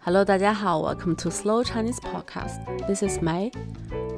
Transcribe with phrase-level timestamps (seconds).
[0.00, 2.60] Hello，大家好，Welcome to Slow Chinese Podcast.
[2.86, 3.50] This is May.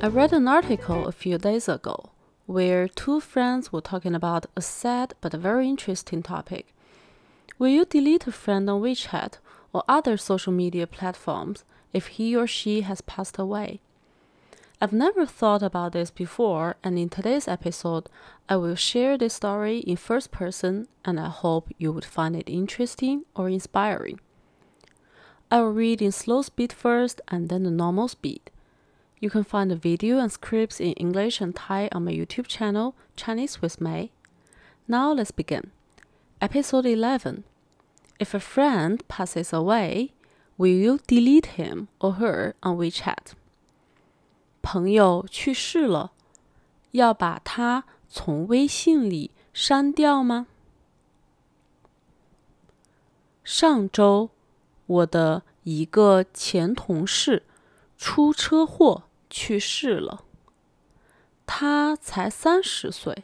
[0.00, 2.10] I read an article a few days ago
[2.46, 6.66] where two friends were talking about a sad but very interesting topic.
[7.58, 9.38] Will you delete a friend on WeChat
[9.72, 13.80] or other social media platforms if he or she has passed away?
[14.80, 18.08] I've never thought about this before, and in today's episode,
[18.48, 22.50] I will share this story in first person, and I hope you would find it
[22.50, 24.20] interesting or inspiring.
[25.50, 28.50] I will read in slow speed first and then the normal speed.
[29.20, 32.94] You can find the video and scripts in English and Thai on my YouTube channel,
[33.16, 34.10] Chinese with May.
[34.86, 35.70] Now let's begin.
[36.40, 37.44] Episode 11
[38.18, 40.12] If a friend passes away,
[40.58, 43.32] will you delete him or her on WeChat?
[44.62, 46.12] 朋友去世了，
[46.92, 50.46] 要把他从微信里删掉吗？
[53.42, 54.30] 上周，
[54.89, 57.43] 我的一个前同事
[57.97, 60.25] 出车祸去世了，
[61.45, 63.23] 他才三十岁，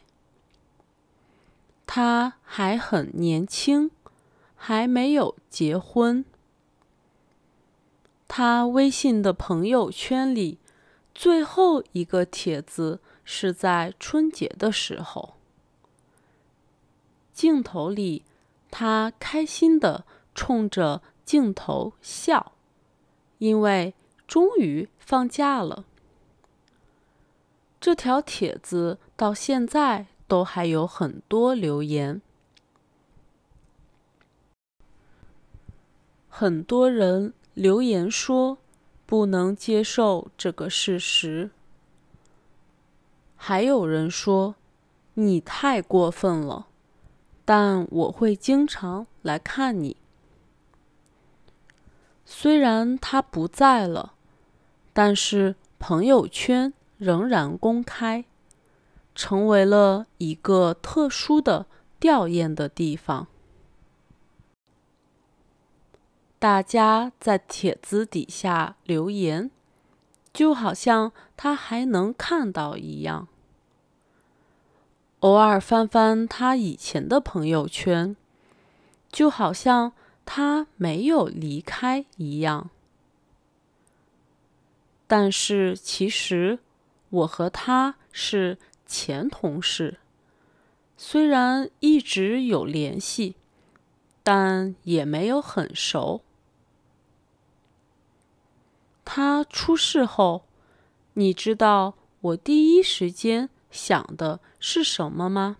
[1.86, 3.90] 他还很年轻，
[4.54, 6.24] 还没有结婚。
[8.28, 10.58] 他微信的朋友圈里。
[11.18, 15.36] 最后一个帖子是在春节的时候，
[17.32, 18.22] 镜头里
[18.70, 22.52] 他开心的冲着镜头笑，
[23.36, 23.92] 因为
[24.26, 25.84] 终于放假了。
[27.78, 32.22] 这条帖子到现在都还有很多留言，
[36.30, 38.56] 很多人留言说。
[39.08, 41.50] 不能接受这个事实。
[43.36, 44.56] 还有人说
[45.14, 46.66] 你太过分了，
[47.44, 49.96] 但我会经常来看你。
[52.28, 54.14] 虽然他不在了，
[54.92, 58.24] 但是朋友圈仍然公开，
[59.14, 61.66] 成为了一个特殊的
[62.00, 63.28] 吊唁的地方。
[66.38, 69.50] 大家在帖子底下留言，
[70.32, 73.28] 就好像他还能看到一样。
[75.20, 78.16] 偶尔翻翻他以前的朋友圈，
[79.10, 79.92] 就好像
[80.26, 82.68] 他没有离开一样。
[85.06, 86.58] 但是其实
[87.08, 89.98] 我和他是前同事，
[90.96, 93.36] 虽然一直有联系，
[94.22, 96.22] 但也没有很熟。
[99.04, 100.44] 他出事后，
[101.14, 105.58] 你知道我第一时间想的是什么吗？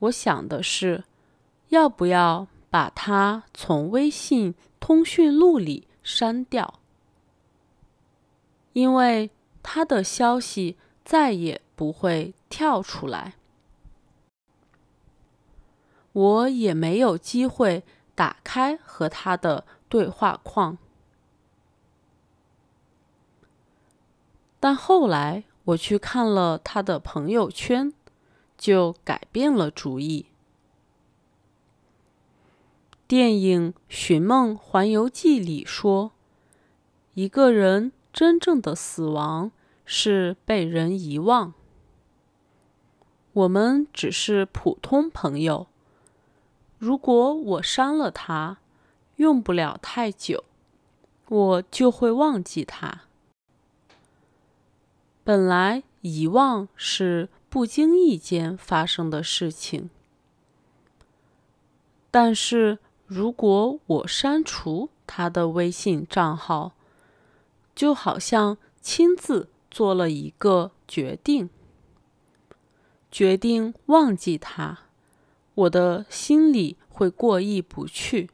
[0.00, 1.04] 我想的是，
[1.72, 6.80] 要不要把他从微信通讯录里删掉，
[8.74, 9.30] 因为
[9.62, 13.36] 他的消息再也不会跳出来，
[16.12, 17.82] 我也没有机会
[18.14, 20.76] 打开和他的对话框。
[24.60, 27.94] 但后来我去看了他的朋友圈，
[28.58, 30.26] 就改变了主意。
[33.12, 36.12] 电影《寻梦环游记》里说，
[37.12, 39.52] 一个人真正的死亡
[39.84, 41.52] 是被人遗忘。
[43.34, 45.66] 我们只是普通朋友，
[46.78, 48.60] 如果我删了他，
[49.16, 50.44] 用不了太久，
[51.28, 53.02] 我就会忘记他。
[55.22, 59.90] 本来遗忘是不经意间发生的事情，
[62.10, 62.78] 但是
[63.12, 66.72] 如果我删除他的微信账号，
[67.74, 71.50] 就好像亲自做了一个决定，
[73.10, 74.84] 决定忘记他，
[75.54, 78.30] 我的心里会过意不去。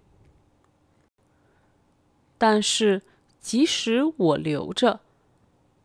[2.39, 3.03] 但是
[3.41, 5.01] 即使我留着。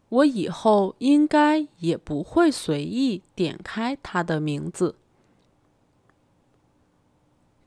[0.10, 4.94] 我以后应该也不会随意点开他的名字。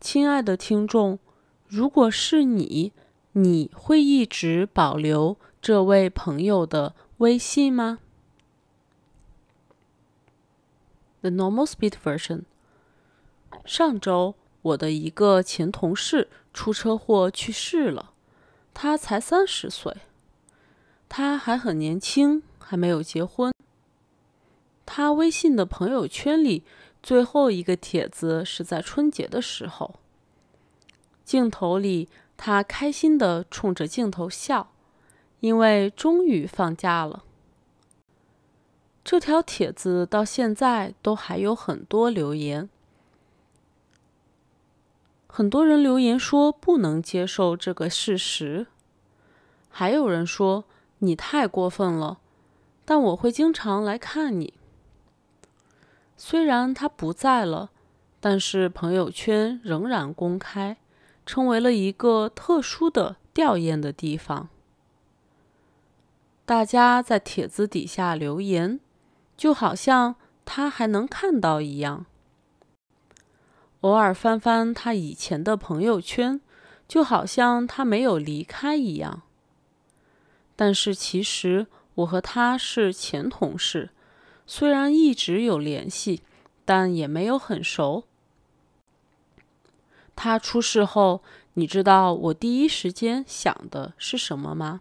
[0.00, 1.19] 亲爱的听众，
[1.66, 2.93] 如果是你，
[3.32, 7.98] 你会一直保留这位朋友的微信吗
[11.22, 12.43] ？The normal speed version。
[13.64, 18.12] 上周，我的一个前同事出车祸去世了，
[18.75, 19.96] 他才三十岁。
[21.08, 23.52] 他还很年轻，还没有结婚。
[24.84, 26.62] 他微信的朋友圈里
[27.06, 29.94] 最后一个帖子是在春节的时候，
[31.25, 34.73] 镜头里，他开心地冲着镜头笑，
[35.38, 37.23] 因为终于放假了。
[39.05, 42.69] 这条帖子到现在都还有很多留言，
[45.29, 48.67] 很多人留言说不能接受这个事实，
[49.69, 50.64] 还有人说
[50.99, 52.19] 你太过分了，
[52.85, 54.55] 但我会经常来看你。
[56.16, 57.70] 虽然他不在了，
[58.20, 60.76] 但是朋友圈仍然公开。
[61.26, 64.48] 成为了一个特殊的吊唁的地方。
[66.44, 68.78] 大家在帖子底下留言，
[69.36, 70.14] 就好像
[70.44, 72.06] 他还能看到一样。
[73.80, 76.40] 偶尔翻翻他以前的朋友圈，
[76.86, 79.22] 就好像他没有离开一样。
[80.54, 81.66] 但是其实
[81.96, 83.90] 我和他是前同事，
[84.46, 86.22] 虽然一直有联系，
[86.64, 88.04] 但也没有很熟。
[90.14, 91.22] 他出事后，
[91.54, 94.81] 你知道我第一时间想的是什么吗？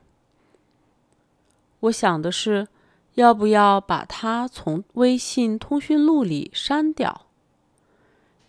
[1.82, 2.68] 我想的是，
[3.16, 7.26] 要不要把他从微信通讯录里删掉，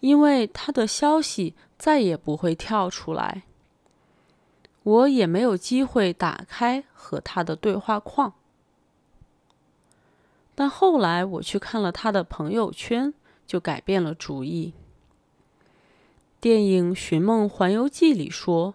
[0.00, 3.42] 因为他的消息再也不会跳出来，
[4.84, 8.32] 我也没有机会打开和他的对话框。
[10.56, 13.14] 但后来我去看了他的朋友圈，
[13.46, 14.72] 就改变了主意。
[16.40, 18.74] 电影《寻梦环游记》里说，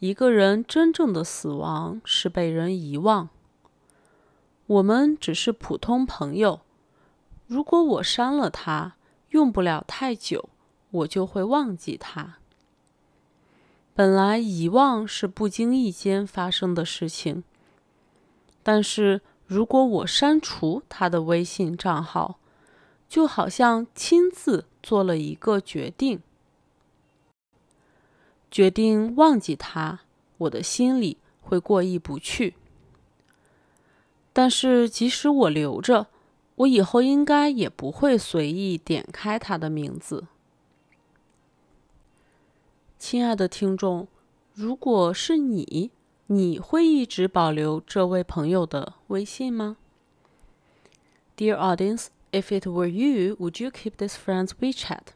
[0.00, 3.28] 一个人真正的死亡是被人遗忘。
[4.66, 6.60] 我们只是普通朋友，
[7.46, 8.96] 如果我删了他，
[9.30, 10.48] 用不了太久，
[10.90, 12.38] 我就会忘记他。
[13.94, 17.44] 本来遗忘是不经意间发生的事情，
[18.62, 19.20] 但是
[19.50, 22.38] 如果我删除他的微信账号，
[23.08, 26.22] 就好像亲自做了一个决定。
[28.48, 30.02] 决定忘记他，
[30.38, 32.54] 我的心里会过意不去。
[34.32, 36.06] 但是即使我留着，
[36.54, 40.28] 我以后应该也不会随意点开他的名字。
[43.00, 44.06] 亲爱的听众，
[44.54, 45.90] 如果是你，
[46.29, 49.77] 你会一直保留这位朋友的微信吗？
[51.37, 55.13] Dear audience, if it were you, would you keep this friend's WeChat?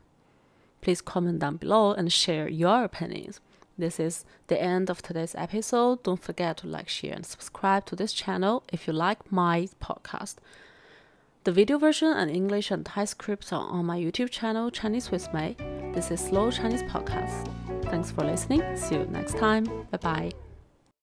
[0.82, 3.38] Please comment down below and share your opinions.
[3.78, 6.04] This is the end of today's episode.
[6.04, 10.36] Don't forget to like, share, and subscribe to this channel if you like my podcast.
[11.46, 15.34] The video version and English and Thai scripts are on my YouTube channel, Chinese with
[15.34, 15.56] Mei.
[15.94, 17.48] This is Slow Chinese Podcast.
[17.84, 18.62] Thanks for listening.
[18.76, 19.64] See you next time.
[19.90, 20.32] Bye bye.